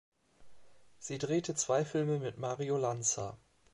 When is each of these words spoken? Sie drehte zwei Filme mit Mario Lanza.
Sie 0.97 1.19
drehte 1.19 1.53
zwei 1.53 1.85
Filme 1.85 2.17
mit 2.17 2.39
Mario 2.39 2.75
Lanza. 2.79 3.37